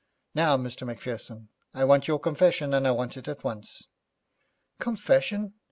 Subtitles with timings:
[0.33, 3.85] Now, Mr Macpherson, I want your confession, and I want it at once.'
[4.79, 5.53] 'Confession?